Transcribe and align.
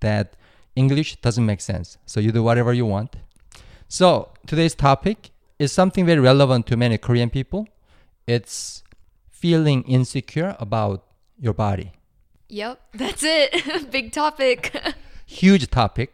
that 0.00 0.36
English 0.76 1.16
doesn't 1.22 1.44
make 1.46 1.62
sense. 1.62 1.96
So 2.04 2.20
you 2.20 2.30
do 2.32 2.42
whatever 2.42 2.72
you 2.74 2.84
want. 2.84 3.16
So 3.88 4.28
today's 4.46 4.74
topic 4.74 5.30
is 5.58 5.72
something 5.72 6.04
very 6.04 6.20
relevant 6.20 6.66
to 6.66 6.76
many 6.76 6.98
Korean 6.98 7.30
people. 7.30 7.66
It's 8.26 8.82
feeling 9.30 9.82
insecure 9.84 10.54
about 10.60 11.04
your 11.38 11.54
body. 11.54 11.92
yep, 12.48 12.78
that's 12.92 13.22
it. 13.24 13.90
Big 13.90 14.12
topic. 14.12 14.76
Huge 15.26 15.70
topic. 15.70 16.12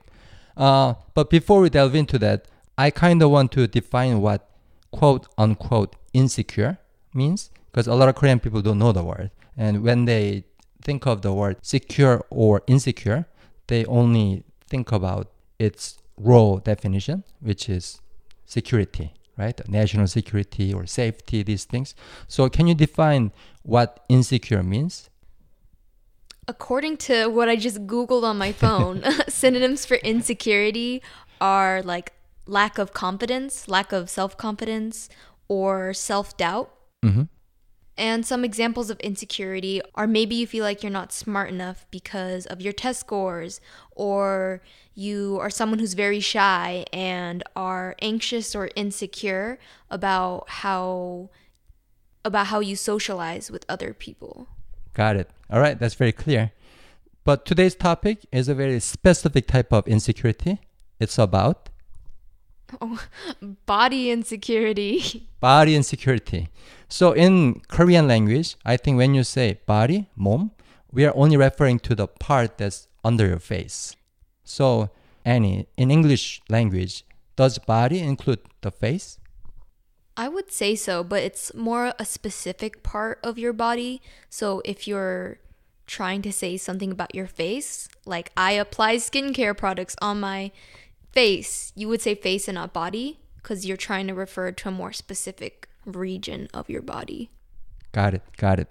Uh, 0.59 0.95
but 1.14 1.31
before 1.31 1.61
we 1.61 1.70
delve 1.70 1.95
into 1.95 2.19
that, 2.19 2.47
I 2.77 2.91
kind 2.91 3.23
of 3.23 3.31
want 3.31 3.53
to 3.53 3.67
define 3.67 4.20
what 4.20 4.51
quote 4.91 5.27
unquote 5.39 5.97
insecure 6.12 6.78
means 7.15 7.50
because 7.70 7.87
a 7.87 7.95
lot 7.95 8.09
of 8.09 8.17
Korean 8.17 8.41
people 8.41 8.61
don't 8.61 8.78
know 8.78 8.92
the 8.92 9.05
word. 9.05 9.31
And 9.56 9.83
when 9.83 10.05
they 10.05 10.45
think 10.83 11.06
of 11.06 11.23
the 11.23 11.33
word 11.33 11.56
secure 11.62 12.25
or 12.31 12.62
insecure, 12.67 13.27
they 13.69 13.84
only 13.87 14.45
think 14.69 14.92
about 14.92 15.31
its 15.59 15.98
raw 16.17 16.56
definition, 16.56 17.25
which 17.41 17.69
is 17.69 18.00
security, 18.47 19.15
right? 19.37 19.61
National 19.69 20.06
security 20.06 20.72
or 20.72 20.87
safety, 20.87 21.43
these 21.43 21.65
things. 21.65 21.95
So, 22.27 22.48
can 22.48 22.67
you 22.67 22.75
define 22.75 23.33
what 23.62 24.05
insecure 24.09 24.62
means? 24.62 25.11
According 26.48 26.96
to 27.08 27.28
what 27.28 27.50
I 27.50 27.56
just 27.56 27.86
Googled 27.86 28.24
on 28.24 28.38
my 28.38 28.52
phone, 28.52 29.04
synonyms 29.28 29.84
for 29.84 29.96
insecurity 29.98 31.02
are 31.41 31.82
like 31.82 32.14
lack 32.46 32.78
of 32.78 32.94
confidence, 32.94 33.68
lack 33.68 33.92
of 33.92 34.08
self 34.08 34.36
confidence, 34.36 35.10
or 35.46 35.92
self 35.92 36.36
doubt. 36.38 36.72
Mm-hmm. 37.04 37.24
And 37.98 38.24
some 38.24 38.44
examples 38.44 38.91
of 38.91 39.00
insecurity 39.00 39.82
are 39.94 40.06
maybe 40.06 40.36
you 40.36 40.46
feel 40.46 40.64
like 40.64 40.82
you're 40.82 40.91
not 40.91 41.12
smart 41.12 41.50
enough 41.50 41.84
because 41.91 42.46
of 42.46 42.62
your 42.62 42.72
test 42.72 43.00
scores, 43.00 43.60
or 43.91 44.62
you 44.94 45.36
are 45.41 45.50
someone 45.50 45.80
who's 45.80 45.94
very 45.94 46.20
shy 46.20 46.86
and 46.92 47.42
are 47.56 47.94
anxious 48.00 48.54
or 48.54 48.70
insecure 48.74 49.58
about 49.91 50.48
how 50.48 51.28
about 52.24 52.46
how 52.46 52.60
you 52.60 52.74
socialize 52.74 53.50
with 53.50 53.66
other 53.69 53.92
people. 53.92 54.48
Got 54.94 55.17
it. 55.17 55.31
All 55.50 55.61
right, 55.61 55.78
that's 55.78 55.94
very 55.94 56.12
clear. 56.12 56.53
But 57.25 57.44
today's 57.44 57.75
topic 57.75 58.27
is 58.33 58.48
a 58.48 58.55
very 58.55 58.81
specific 58.81 59.47
type 59.47 59.72
of 59.72 59.86
insecurity. 59.86 60.61
It's 60.98 61.19
about 61.19 61.69
Oh, 62.81 63.00
body 63.66 64.11
insecurity. 64.11 65.26
body 65.41 65.75
insecurity. 65.75 66.49
So 66.88 67.12
in 67.12 67.60
Korean 67.69 68.06
language, 68.06 68.56
I 68.65 68.76
think 68.76 68.99
when 68.99 69.15
you 69.15 69.25
say 69.25 69.60
body, 69.66 70.10
몸, 70.19 70.50
we 70.93 71.05
are 71.05 71.12
only 71.16 71.37
referring 71.37 71.78
to 71.81 71.94
the 71.94 72.06
part 72.06 72.59
that's 72.59 72.88
under 73.05 73.26
your 73.26 73.38
face. 73.38 73.97
So 74.44 74.91
Annie, 75.25 75.66
in 75.76 75.91
English 75.91 76.41
language, 76.49 77.05
does 77.37 77.59
body 77.59 78.00
include 78.00 78.41
the 78.60 78.70
face? 78.70 79.19
I 80.19 80.27
would 80.27 80.51
say 80.51 80.75
so, 80.75 81.05
but 81.05 81.23
it's 81.23 81.55
more 81.55 81.95
a 81.97 82.05
specific 82.05 82.83
part 82.83 83.21
of 83.23 83.39
your 83.39 83.53
body. 83.53 84.03
So 84.29 84.61
if 84.65 84.89
you're 84.89 85.39
trying 85.87 86.23
to 86.23 86.33
say 86.33 86.56
something 86.56 86.91
about 86.91 87.15
your 87.15 87.29
face, 87.29 87.89
like 88.05 88.33
I 88.37 88.53
apply 88.53 88.97
skincare 88.97 89.56
products 89.56 89.95
on 90.03 90.19
my 90.19 90.51
face, 91.12 91.73
you 91.77 91.87
would 91.87 92.03
say 92.03 92.17
face 92.17 92.49
and 92.49 92.56
not 92.56 92.73
body 92.73 93.21
because 93.37 93.65
you're 93.65 93.77
trying 93.77 94.09
to 94.09 94.15
refer 94.15 94.51
to 94.51 94.69
a 94.69 94.73
more 94.73 94.93
specific 94.93 95.69
region 95.87 96.49
of 96.53 96.69
your 96.69 96.83
body. 96.83 97.31
Got 97.93 98.15
it. 98.15 98.23
Got 98.37 98.59
it. 98.59 98.69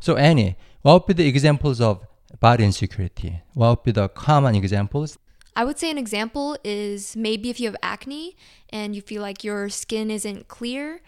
So 0.00 0.16
Annie, 0.16 0.56
what 0.82 1.06
would 1.06 1.16
be 1.16 1.22
the 1.22 1.28
examples 1.28 1.80
of 1.80 2.04
body 2.40 2.64
insecurity? 2.64 3.42
What 3.54 3.68
would 3.68 3.84
be 3.84 3.92
the 3.92 4.08
common 4.08 4.56
examples? 4.56 5.18
I 5.56 5.64
would 5.64 5.78
say 5.78 5.90
an 5.90 5.98
example 5.98 6.56
is 6.64 7.16
maybe 7.16 7.50
if 7.50 7.58
you 7.60 7.66
have 7.66 7.76
acne 7.82 8.36
and 8.70 8.94
you 8.94 9.02
feel 9.02 9.20
like 9.22 9.42
your 9.44 9.68
skin 9.68 10.10
isn't 10.10 10.48
clear, 10.48 11.02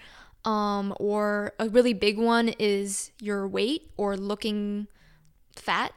um, 0.44 0.94
or 0.98 1.52
a 1.58 1.68
really 1.68 1.92
big 1.94 2.18
one 2.18 2.48
is 2.58 3.12
your 3.20 3.46
weight 3.46 3.90
or 3.96 4.16
looking 4.16 4.88
fat, 5.54 5.92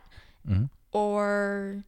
Mhm. 0.48 0.70
or 0.92 1.84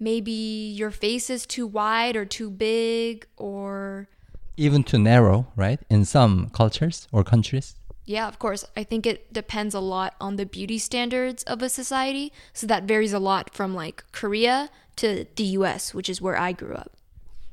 maybe 0.00 0.32
your 0.32 0.90
face 0.90 1.28
is 1.28 1.44
too 1.46 1.66
wide 1.66 2.16
or 2.16 2.24
too 2.24 2.50
big, 2.50 3.26
or 3.36 4.08
Even 4.56 4.82
too 4.82 4.98
narrow, 4.98 5.46
right? 5.54 5.80
In 5.90 6.04
some 6.04 6.48
cultures 6.50 7.06
or 7.12 7.22
countries. 7.22 7.74
yeah, 8.06 8.26
of 8.26 8.38
course, 8.38 8.64
I 8.74 8.84
think 8.84 9.04
it 9.06 9.30
depends 9.34 9.74
a 9.74 9.80
lot 9.80 10.14
on 10.18 10.36
the 10.36 10.46
beauty 10.46 10.78
standards 10.78 11.42
of 11.44 11.62
a 11.62 11.68
society. 11.68 12.32
So 12.54 12.66
that 12.66 12.84
varies 12.84 13.12
a 13.12 13.18
lot 13.18 13.54
from 13.54 13.74
like 13.74 14.02
Korea 14.12 14.70
to 14.98 15.26
the 15.36 15.44
US, 15.58 15.94
which 15.94 16.08
is 16.08 16.20
where 16.20 16.36
I 16.36 16.52
grew 16.52 16.74
up. 16.74 16.96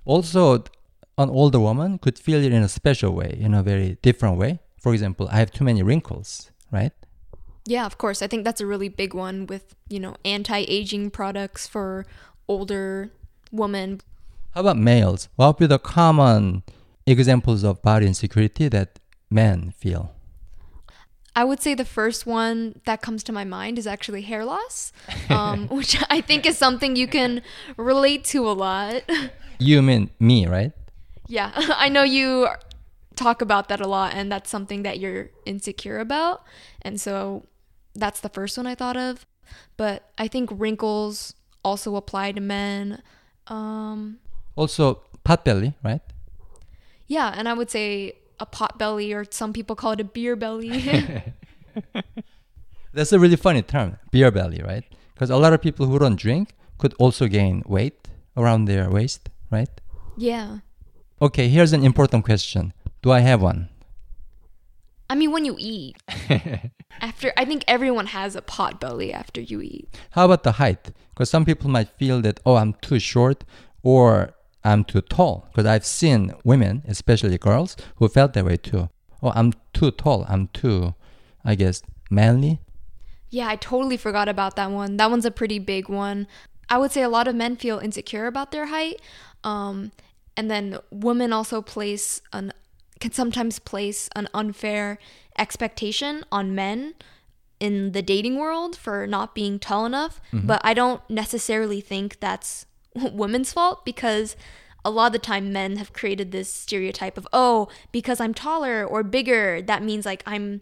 Also, 0.06 0.64
an 1.18 1.30
older 1.30 1.60
woman 1.60 1.98
could 1.98 2.20
feel 2.20 2.44
it 2.44 2.52
in 2.52 2.62
a 2.62 2.70
special 2.70 3.12
way, 3.14 3.36
in 3.40 3.54
a 3.54 3.64
very 3.64 3.98
different 4.02 4.38
way. 4.38 4.60
For 4.80 4.94
example, 4.94 5.28
I 5.32 5.38
have 5.38 5.52
too 5.52 5.64
many 5.64 5.82
wrinkles, 5.82 6.52
right? 6.72 6.92
Yeah, 7.66 7.86
of 7.86 7.98
course. 7.98 8.22
I 8.22 8.28
think 8.28 8.44
that's 8.44 8.62
a 8.62 8.66
really 8.66 8.90
big 8.90 9.14
one 9.14 9.48
with, 9.48 9.76
you 9.90 10.00
know, 10.00 10.16
anti 10.24 10.66
aging 10.68 11.10
products 11.12 11.66
for 11.66 12.06
older 12.48 13.12
women. 13.52 14.02
How 14.52 14.62
about 14.62 14.78
males? 14.78 15.30
What 15.36 15.48
would 15.48 15.58
be 15.58 15.68
the 15.68 15.80
common 15.80 16.64
examples 17.08 17.64
of 17.64 17.82
body 17.82 18.06
insecurity 18.06 18.68
that 18.70 19.00
men 19.30 19.74
feel? 19.78 20.15
I 21.36 21.44
would 21.44 21.62
say 21.62 21.74
the 21.76 21.86
first 21.86 22.26
one 22.26 22.80
that 22.86 23.02
comes 23.02 23.24
to 23.26 23.32
my 23.34 23.44
mind 23.44 23.78
is 23.78 23.86
actually 23.88 24.22
hair 24.22 24.46
loss, 24.46 24.94
um, 25.30 25.68
which 25.78 25.98
I 26.10 26.22
think 26.22 26.46
is 26.46 26.58
something 26.58 26.96
you 26.96 27.08
can 27.08 27.42
relate 27.78 28.24
to 28.26 28.50
a 28.50 28.54
lot. 28.54 29.04
You 29.60 29.82
mean 29.82 30.10
me, 30.20 30.48
right? 30.48 30.72
yeah, 31.28 31.52
I 31.56 31.90
know 31.90 32.04
you 32.04 32.48
talk 33.16 33.42
about 33.42 33.68
that 33.70 33.82
a 33.82 33.88
lot, 33.88 34.14
and 34.14 34.32
that's 34.32 34.50
something 34.50 34.84
that 34.84 35.00
you're 35.00 35.30
insecure 35.46 36.00
about. 36.00 36.44
And 36.82 37.00
so 37.02 37.46
that's 37.96 38.20
the 38.22 38.30
first 38.30 38.58
one 38.58 38.68
I 38.68 38.76
thought 38.76 38.98
of. 38.98 39.26
But 39.78 40.10
I 40.18 40.28
think 40.28 40.50
wrinkles 40.52 41.34
also 41.64 41.96
apply 41.96 42.32
to 42.34 42.42
men. 42.42 43.02
Um, 43.48 44.20
Also, 44.56 45.02
pot 45.24 45.44
belly, 45.46 45.74
right? 45.84 46.02
Yeah, 47.08 47.34
and 47.36 47.48
I 47.48 47.54
would 47.54 47.70
say 47.70 48.14
a 48.40 48.46
pot 48.46 48.78
belly, 48.78 49.14
or 49.14 49.26
some 49.30 49.54
people 49.54 49.76
call 49.76 49.92
it 49.94 50.02
a 50.02 50.04
beer 50.04 50.36
belly. 50.36 50.70
That's 52.94 53.12
a 53.12 53.20
really 53.20 53.36
funny 53.36 53.62
term, 53.62 53.98
beer 54.12 54.32
belly, 54.32 54.62
right? 54.64 54.84
Because 55.14 55.30
a 55.30 55.38
lot 55.38 55.54
of 55.54 55.62
people 55.62 55.86
who 55.86 56.00
don't 56.00 56.16
drink 56.16 56.54
could 56.78 56.94
also 57.00 57.28
gain 57.28 57.64
weight 57.66 58.08
around 58.38 58.66
their 58.66 58.90
waist, 58.90 59.30
right? 59.52 59.70
yeah. 60.18 60.60
Okay, 61.22 61.48
here's 61.48 61.72
an 61.72 61.84
important 61.84 62.26
question. 62.26 62.74
Do 63.02 63.10
I 63.12 63.22
have 63.22 63.42
one? 63.42 63.70
I 65.10 65.16
mean, 65.16 65.32
when 65.32 65.46
you 65.46 65.56
eat, 65.58 65.96
after, 67.00 67.32
I 67.38 67.46
think 67.46 67.64
everyone 67.70 68.08
has 68.08 68.36
a 68.36 68.42
pot 68.42 68.82
belly 68.82 69.14
after 69.14 69.40
you 69.40 69.62
eat. 69.62 69.88
How 70.12 70.26
about 70.26 70.44
the 70.44 70.54
height? 70.54 70.92
Because 71.12 71.30
some 71.30 71.46
people 71.46 71.70
might 71.70 71.90
feel 71.90 72.22
that, 72.22 72.42
oh, 72.46 72.56
I'm 72.56 72.74
too 72.82 73.00
short 73.00 73.46
or 73.82 74.35
I'm 74.66 74.84
too 74.84 75.02
tall. 75.02 75.48
Because 75.52 75.66
I've 75.66 75.86
seen 75.86 76.34
women, 76.44 76.84
especially 76.88 77.38
girls, 77.38 77.78
who 77.98 78.10
felt 78.10 78.34
that 78.34 78.46
way 78.46 78.58
too. 78.58 78.90
Oh, 79.22 79.32
I'm 79.36 79.54
too 79.74 79.92
tall. 79.92 80.26
I'm 80.28 80.48
too, 80.48 80.96
I 81.46 81.56
guess, 81.56 81.82
manly. 82.10 82.60
Yeah, 83.30 83.48
I 83.48 83.56
totally 83.56 83.98
forgot 83.98 84.28
about 84.28 84.56
that 84.56 84.72
one. 84.72 84.98
That 84.98 85.10
one's 85.10 85.26
a 85.26 85.32
pretty 85.32 85.60
big 85.60 85.88
one. 85.88 86.28
I 86.70 86.78
would 86.78 86.92
say 86.92 87.02
a 87.02 87.10
lot 87.10 87.28
of 87.28 87.36
men 87.36 87.56
feel 87.56 87.80
insecure 87.80 88.28
about 88.28 88.52
their 88.52 88.68
height. 88.68 89.00
Um, 89.44 89.92
and 90.36 90.50
then 90.50 90.80
women 90.92 91.32
also 91.32 91.62
place 91.62 92.22
an 92.34 92.52
can 93.00 93.12
sometimes 93.12 93.60
place 93.60 94.10
an 94.16 94.28
unfair 94.34 94.98
expectation 95.38 96.24
on 96.32 96.56
men 96.56 96.94
in 97.60 97.92
the 97.92 98.02
dating 98.02 98.38
world 98.38 98.76
for 98.76 99.06
not 99.06 99.36
being 99.36 99.60
tall 99.60 99.86
enough. 99.86 100.22
But 100.32 100.62
I 100.64 100.74
don't 100.74 101.02
necessarily 101.10 101.82
think 101.82 102.20
that's 102.20 102.66
women's 103.14 103.54
fault 103.54 103.86
because 103.86 104.36
a 104.84 104.90
lot 104.92 105.08
of 105.08 105.14
the 105.14 105.20
time 105.20 105.52
men 105.52 105.78
have 105.78 105.94
created 105.94 106.32
this 106.32 106.52
stereotype 106.52 107.18
of 107.18 107.28
oh 107.34 107.68
because 107.92 108.20
i'm 108.20 108.34
taller 108.34 108.86
or 108.86 109.04
bigger 109.04 109.62
that 109.62 109.84
means 109.84 110.06
like 110.06 110.22
i'm 110.26 110.62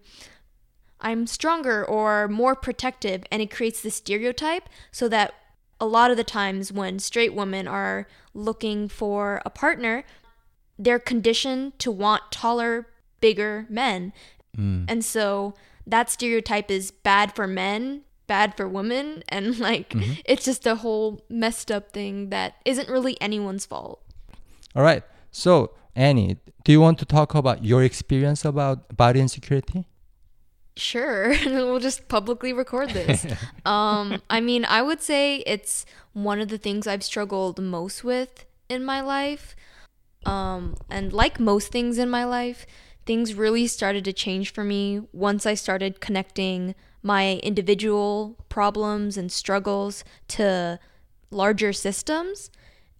i'm 1.01 1.27
stronger 1.27 1.85
or 1.85 2.27
more 2.27 2.55
protective 2.55 3.23
and 3.31 3.41
it 3.41 3.51
creates 3.51 3.81
this 3.81 3.95
stereotype 3.95 4.69
so 4.91 5.07
that 5.09 5.33
a 5.79 5.85
lot 5.85 6.09
of 6.11 6.17
the 6.17 6.23
times 6.23 6.71
when 6.71 6.99
straight 6.99 7.33
women 7.33 7.67
are 7.67 8.07
looking 8.33 8.87
for 8.87 9.41
a 9.45 9.49
partner 9.49 10.03
they're 10.79 10.99
conditioned 10.99 11.77
to 11.79 11.91
want 11.91 12.23
taller 12.31 12.87
bigger 13.19 13.65
men 13.69 14.13
Mm. 14.57 14.85
and 14.87 15.03
so 15.03 15.55
that 15.87 16.11
stereotype 16.11 16.69
is 16.69 16.91
bad 16.91 17.33
for 17.35 17.47
men 17.47 18.01
bad 18.27 18.55
for 18.57 18.67
women 18.67 19.23
and 19.29 19.59
like 19.69 19.89
Mm-hmm. 19.89 20.13
it's 20.25 20.45
just 20.45 20.65
a 20.67 20.75
whole 20.75 21.21
messed 21.29 21.71
up 21.71 21.91
thing 21.91 22.29
that 22.29 22.55
isn't 22.65 22.89
really 22.89 23.15
anyone's 23.21 23.65
fault 23.65 24.01
All 24.75 24.83
right. 24.83 25.03
So, 25.31 25.71
Annie, 25.95 26.37
do 26.63 26.71
you 26.71 26.81
want 26.81 26.97
to 26.99 27.05
talk 27.05 27.35
about 27.35 27.63
your 27.63 27.83
experience 27.83 28.45
about 28.45 28.95
body 28.97 29.19
insecurity? 29.19 29.85
Sure, 30.75 31.29
we'll 31.45 31.79
just 31.79 32.07
publicly 32.07 32.51
record 32.53 32.89
this. 32.91 33.25
um, 33.65 34.21
I 34.29 34.41
mean, 34.41 34.65
I 34.65 34.81
would 34.81 35.01
say 35.01 35.43
it's 35.45 35.85
one 36.13 36.39
of 36.41 36.47
the 36.49 36.57
things 36.57 36.87
I've 36.87 37.03
struggled 37.03 37.61
most 37.61 38.03
with 38.03 38.45
in 38.69 38.83
my 38.83 39.01
life. 39.01 39.55
Um, 40.25 40.75
and 40.89 41.13
like 41.13 41.39
most 41.39 41.71
things 41.71 41.97
in 41.99 42.09
my 42.09 42.23
life, 42.25 42.65
things 43.05 43.33
really 43.33 43.67
started 43.67 44.05
to 44.05 44.13
change 44.13 44.51
for 44.51 44.63
me 44.63 45.01
once 45.11 45.45
I 45.45 45.53
started 45.53 45.99
connecting 45.99 46.75
my 47.01 47.35
individual 47.43 48.37
problems 48.49 49.17
and 49.17 49.31
struggles 49.31 50.03
to 50.29 50.79
larger 51.29 51.73
systems. 51.73 52.49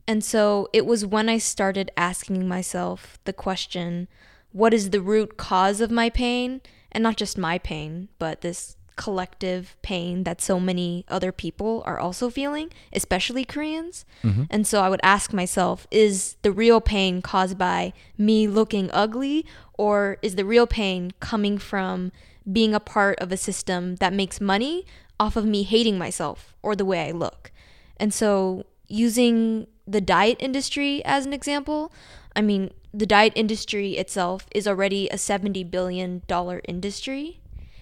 And 0.08 0.24
so 0.24 0.68
it 0.74 0.86
was 0.86 1.06
when 1.06 1.30
I 1.30 1.38
started 1.38 1.92
asking 1.96 2.48
myself 2.48 3.18
the 3.24 3.34
question 3.34 4.08
what 4.52 4.74
is 4.74 4.92
the 4.92 5.02
root 5.02 5.36
cause 5.36 5.82
of 5.82 5.90
my 5.90 6.10
pain? 6.12 6.62
And 6.92 7.02
not 7.02 7.18
just 7.18 7.40
my 7.40 7.58
pain, 7.58 8.10
but 8.20 8.42
this 8.42 8.78
collective 8.96 9.76
pain 9.82 10.24
that 10.24 10.42
so 10.42 10.60
many 10.60 11.06
other 11.08 11.32
people 11.32 11.84
are 11.86 12.00
also 12.00 12.30
feeling, 12.30 12.70
especially 12.92 13.46
Koreans. 13.46 14.06
Mm-hmm. 14.24 14.44
And 14.50 14.68
so 14.68 14.82
I 14.82 14.90
would 14.90 15.00
ask 15.04 15.34
myself 15.34 15.88
is 15.92 16.36
the 16.42 16.52
real 16.52 16.82
pain 16.82 17.22
caused 17.22 17.58
by 17.58 17.94
me 18.18 18.48
looking 18.48 18.90
ugly, 18.92 19.46
or 19.74 20.18
is 20.22 20.36
the 20.36 20.46
real 20.46 20.68
pain 20.68 21.12
coming 21.20 21.58
from 21.58 22.12
being 22.52 22.74
a 22.74 22.80
part 22.80 23.20
of 23.20 23.32
a 23.32 23.38
system 23.38 23.96
that 23.98 24.14
makes 24.14 24.42
money 24.42 24.86
off 25.20 25.36
of 25.36 25.46
me 25.46 25.64
hating 25.64 25.98
myself 25.98 26.56
or 26.62 26.76
the 26.76 26.86
way 26.86 27.08
I 27.08 27.12
look? 27.12 27.52
And 27.98 28.14
so, 28.14 28.66
using 28.88 29.68
the 29.88 30.02
diet 30.02 30.38
industry 30.40 31.04
as 31.06 31.26
an 31.26 31.34
example, 31.34 31.92
I 32.36 32.42
mean, 32.42 32.72
the 32.94 33.06
diet 33.06 33.34
industry 33.36 33.94
itself 33.94 34.46
is 34.54 34.68
already 34.68 35.08
a 35.10 35.16
$70 35.16 35.70
billion 35.70 36.22
industry, 36.66 37.40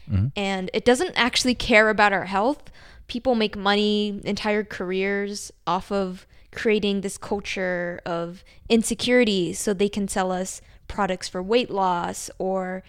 Mm-hmm. 0.09 0.27
and 0.35 0.69
it 0.73 0.83
doesn't 0.85 1.13
actually 1.15 1.55
care 1.55 1.89
about 1.89 2.11
our 2.13 2.25
health. 2.25 2.71
People 3.07 3.35
make 3.35 3.55
money, 3.55 4.19
entire 4.23 4.63
careers 4.63 5.51
off 5.67 5.91
of 5.91 6.25
creating 6.51 7.01
this 7.01 7.17
culture 7.17 8.01
of 8.05 8.43
insecurity 8.69 9.53
so 9.53 9.73
they 9.73 9.89
can 9.89 10.07
sell 10.07 10.31
us 10.31 10.61
products 10.87 11.27
for 11.29 11.41
weight 11.41 11.69
loss 11.69 12.29
or, 12.37 12.83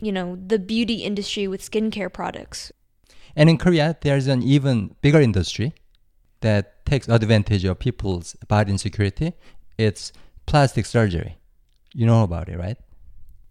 you 0.00 0.12
know, 0.12 0.36
the 0.46 0.58
beauty 0.58 0.96
industry 1.04 1.46
with 1.46 1.60
skincare 1.62 2.12
products 2.12 2.72
And 3.36 3.48
in 3.50 3.58
Korea, 3.58 3.96
there's 4.00 4.26
an 4.26 4.42
even 4.42 4.94
bigger 5.00 5.20
industry 5.20 5.72
that 6.40 6.84
takes 6.86 7.08
advantage 7.08 7.64
of 7.64 7.78
people's 7.78 8.34
body 8.48 8.70
insecurity. 8.72 9.32
It's 9.78 10.12
plastic 10.46 10.86
surgery. 10.86 11.38
You 11.94 12.06
know 12.06 12.22
about 12.24 12.48
it, 12.48 12.58
right? 12.58 12.76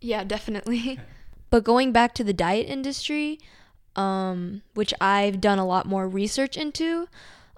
Yeah, 0.02 0.24
definitely. 0.24 1.00
but 1.52 1.64
going 1.64 1.92
back 1.92 2.16
to 2.16 2.24
the 2.24 2.34
diet 2.34 2.68
industry, 2.68 3.40
um, 3.96 4.64
which 4.74 4.94
I've 5.00 5.40
done 5.40 5.60
a 5.60 5.66
lot 5.66 5.86
more 5.86 6.08
research 6.08 6.58
into, 6.58 7.08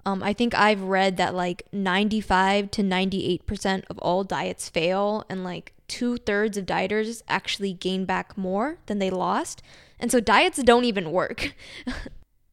um, 0.04 0.22
I 0.22 0.34
think 0.34 0.54
I've 0.54 0.82
read 0.82 1.16
that 1.16 1.34
like 1.34 1.66
95 1.72 2.70
to 2.72 2.82
98% 2.82 3.84
of 3.88 3.98
all 4.00 4.22
diets 4.22 4.68
fail, 4.68 5.24
and 5.30 5.42
like 5.42 5.72
two 5.88 6.18
thirds 6.18 6.58
of 6.58 6.66
dieters 6.66 7.22
actually 7.28 7.72
gain 7.72 8.04
back 8.04 8.36
more 8.36 8.78
than 8.86 8.98
they 8.98 9.10
lost. 9.10 9.62
And 9.98 10.12
so 10.12 10.20
diets 10.20 10.62
don't 10.62 10.84
even 10.84 11.10
work. 11.10 11.54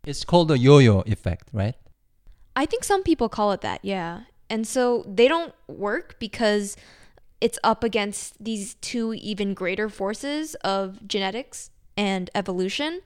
It's 0.04 0.24
called 0.24 0.48
the 0.48 0.58
yo-yo 0.58 1.02
effect, 1.02 1.50
right? 1.54 1.76
I 2.56 2.66
think 2.66 2.84
some 2.84 3.04
people 3.04 3.30
call 3.30 3.52
it 3.52 3.62
that, 3.62 3.82
yeah. 3.84 4.22
And 4.50 4.68
so 4.68 5.06
they 5.08 5.28
don't 5.28 5.54
work 5.68 6.16
because 6.18 6.76
it's 7.42 7.60
up 7.64 7.84
against 7.84 8.42
these 8.42 8.76
two 8.76 9.14
even 9.16 9.54
greater 9.54 9.90
forces 9.90 10.56
of 10.56 11.08
genetics 11.08 11.72
and 11.98 12.30
evolution. 12.34 13.02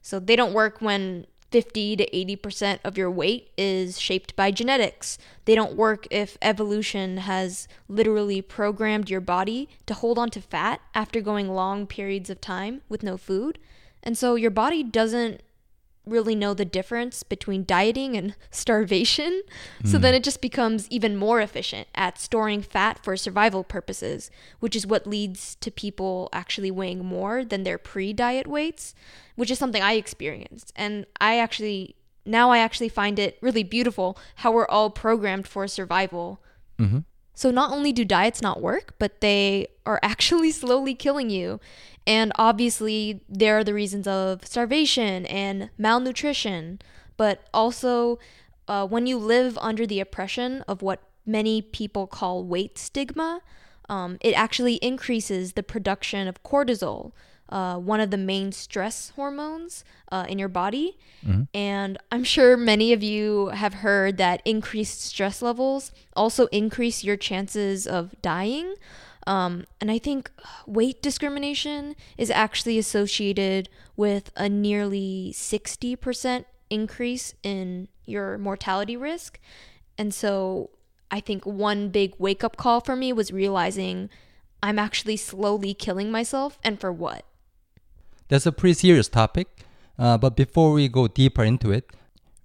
So 0.00 0.18
they 0.18 0.36
don't 0.36 0.54
work 0.54 0.80
when 0.80 1.26
50 1.50 1.96
to 1.96 2.10
80% 2.10 2.78
of 2.84 2.96
your 2.96 3.10
weight 3.10 3.50
is 3.58 4.00
shaped 4.00 4.36
by 4.36 4.52
genetics. 4.52 5.18
They 5.44 5.56
don't 5.56 5.74
work 5.76 6.06
if 6.10 6.38
evolution 6.40 7.18
has 7.18 7.66
literally 7.88 8.40
programmed 8.40 9.10
your 9.10 9.20
body 9.20 9.68
to 9.86 9.94
hold 9.94 10.16
on 10.16 10.30
to 10.30 10.40
fat 10.40 10.80
after 10.94 11.20
going 11.20 11.48
long 11.48 11.86
periods 11.86 12.30
of 12.30 12.40
time 12.40 12.82
with 12.88 13.02
no 13.02 13.16
food. 13.16 13.58
And 14.02 14.16
so 14.16 14.36
your 14.36 14.52
body 14.52 14.84
doesn't 14.84 15.42
really 16.10 16.34
know 16.34 16.52
the 16.52 16.64
difference 16.64 17.22
between 17.22 17.64
dieting 17.64 18.16
and 18.16 18.34
starvation. 18.50 19.42
So 19.84 19.98
then 19.98 20.14
it 20.14 20.24
just 20.24 20.40
becomes 20.40 20.88
even 20.90 21.16
more 21.16 21.40
efficient 21.40 21.88
at 21.94 22.18
storing 22.18 22.62
fat 22.62 23.02
for 23.02 23.16
survival 23.16 23.64
purposes, 23.64 24.30
which 24.58 24.76
is 24.76 24.86
what 24.86 25.06
leads 25.06 25.54
to 25.56 25.70
people 25.70 26.28
actually 26.32 26.70
weighing 26.70 27.04
more 27.04 27.44
than 27.44 27.62
their 27.62 27.78
pre 27.78 28.12
diet 28.12 28.46
weights, 28.46 28.94
which 29.36 29.50
is 29.50 29.58
something 29.58 29.82
I 29.82 29.94
experienced. 29.94 30.72
And 30.76 31.06
I 31.20 31.38
actually, 31.38 31.96
now 32.26 32.50
I 32.50 32.58
actually 32.58 32.88
find 32.88 33.18
it 33.18 33.38
really 33.40 33.62
beautiful 33.62 34.18
how 34.36 34.52
we're 34.52 34.68
all 34.68 34.90
programmed 34.90 35.48
for 35.48 35.66
survival. 35.66 36.42
Mm-hmm. 36.78 36.98
So 37.34 37.50
not 37.50 37.70
only 37.70 37.92
do 37.92 38.04
diets 38.04 38.42
not 38.42 38.60
work, 38.60 38.94
but 38.98 39.20
they 39.20 39.68
are 39.86 40.00
actually 40.02 40.52
slowly 40.52 40.94
killing 40.94 41.30
you. 41.30 41.60
And 42.06 42.32
obviously, 42.36 43.20
there 43.28 43.58
are 43.58 43.64
the 43.64 43.74
reasons 43.74 44.06
of 44.06 44.44
starvation 44.46 45.26
and 45.26 45.70
malnutrition, 45.78 46.80
but 47.16 47.46
also 47.52 48.18
uh, 48.66 48.86
when 48.86 49.06
you 49.06 49.18
live 49.18 49.58
under 49.58 49.86
the 49.86 50.00
oppression 50.00 50.62
of 50.66 50.82
what 50.82 51.02
many 51.26 51.60
people 51.60 52.06
call 52.06 52.44
weight 52.44 52.78
stigma, 52.78 53.40
um, 53.88 54.16
it 54.20 54.32
actually 54.32 54.74
increases 54.76 55.52
the 55.52 55.62
production 55.62 56.28
of 56.28 56.42
cortisol, 56.42 57.12
uh, 57.50 57.76
one 57.76 58.00
of 58.00 58.10
the 58.10 58.16
main 58.16 58.52
stress 58.52 59.10
hormones 59.16 59.84
uh, 60.10 60.24
in 60.28 60.38
your 60.38 60.48
body. 60.48 60.96
And 61.52 61.98
I'm 62.10 62.24
sure 62.24 62.56
many 62.56 62.92
of 62.92 63.02
you 63.02 63.48
have 63.48 63.74
heard 63.74 64.16
that 64.16 64.40
increased 64.44 65.02
stress 65.02 65.42
levels 65.42 65.92
also 66.16 66.46
increase 66.46 67.04
your 67.04 67.16
chances 67.16 67.86
of 67.86 68.14
dying. 68.22 68.74
Um, 69.26 69.64
and 69.80 69.90
I 69.90 69.98
think 69.98 70.30
weight 70.66 71.02
discrimination 71.02 71.94
is 72.16 72.30
actually 72.30 72.78
associated 72.78 73.68
with 73.96 74.32
a 74.34 74.48
nearly 74.48 75.32
60% 75.34 76.44
increase 76.70 77.34
in 77.42 77.88
your 78.06 78.38
mortality 78.38 78.96
risk. 78.96 79.38
And 79.98 80.14
so 80.14 80.70
I 81.10 81.20
think 81.20 81.44
one 81.44 81.90
big 81.90 82.14
wake 82.18 82.42
up 82.42 82.56
call 82.56 82.80
for 82.80 82.96
me 82.96 83.12
was 83.12 83.32
realizing 83.32 84.08
I'm 84.62 84.78
actually 84.78 85.16
slowly 85.16 85.74
killing 85.74 86.10
myself, 86.10 86.58
and 86.62 86.78
for 86.80 86.92
what? 86.92 87.24
That's 88.30 88.46
a 88.46 88.52
pretty 88.52 88.74
serious 88.74 89.08
topic. 89.08 89.48
Uh, 89.98 90.16
but 90.16 90.36
before 90.36 90.72
we 90.72 90.88
go 90.88 91.08
deeper 91.08 91.44
into 91.44 91.72
it, 91.72 91.90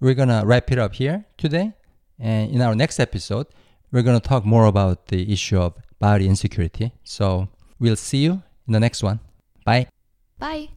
we're 0.00 0.14
going 0.14 0.28
to 0.28 0.42
wrap 0.44 0.70
it 0.70 0.78
up 0.78 0.94
here 0.94 1.24
today. 1.38 1.72
And 2.18 2.50
in 2.50 2.60
our 2.60 2.74
next 2.74 3.00
episode, 3.00 3.46
we're 3.92 4.02
going 4.02 4.20
to 4.20 4.28
talk 4.28 4.44
more 4.44 4.66
about 4.66 5.06
the 5.06 5.32
issue 5.32 5.58
of 5.58 5.74
body 5.98 6.26
insecurity. 6.26 6.92
So 7.04 7.48
we'll 7.78 7.96
see 7.96 8.18
you 8.18 8.42
in 8.66 8.72
the 8.72 8.80
next 8.80 9.02
one. 9.02 9.20
Bye. 9.64 9.88
Bye. 10.38 10.75